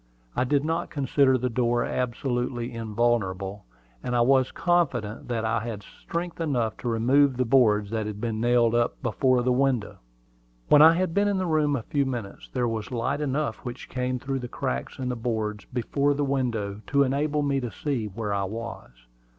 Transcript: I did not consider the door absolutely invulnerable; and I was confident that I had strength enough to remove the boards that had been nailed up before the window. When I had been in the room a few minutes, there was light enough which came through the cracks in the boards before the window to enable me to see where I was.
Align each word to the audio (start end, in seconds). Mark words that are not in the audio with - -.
I 0.35 0.45
did 0.45 0.65
not 0.65 0.89
consider 0.89 1.37
the 1.37 1.47
door 1.47 1.85
absolutely 1.85 2.73
invulnerable; 2.73 3.65
and 4.01 4.15
I 4.15 4.21
was 4.21 4.51
confident 4.51 5.27
that 5.27 5.45
I 5.45 5.59
had 5.59 5.83
strength 5.83 6.41
enough 6.41 6.75
to 6.77 6.89
remove 6.89 7.37
the 7.37 7.45
boards 7.45 7.91
that 7.91 8.07
had 8.07 8.19
been 8.19 8.41
nailed 8.41 8.73
up 8.73 8.99
before 9.03 9.43
the 9.43 9.51
window. 9.53 9.99
When 10.69 10.81
I 10.81 10.93
had 10.95 11.13
been 11.13 11.27
in 11.27 11.37
the 11.37 11.45
room 11.45 11.75
a 11.75 11.83
few 11.83 12.07
minutes, 12.07 12.49
there 12.51 12.67
was 12.67 12.89
light 12.89 13.21
enough 13.21 13.57
which 13.57 13.89
came 13.89 14.17
through 14.17 14.39
the 14.39 14.47
cracks 14.47 14.97
in 14.97 15.07
the 15.09 15.15
boards 15.15 15.65
before 15.65 16.15
the 16.15 16.25
window 16.25 16.81
to 16.87 17.03
enable 17.03 17.43
me 17.43 17.59
to 17.59 17.69
see 17.71 18.07
where 18.07 18.33
I 18.33 18.45
was. 18.45 18.89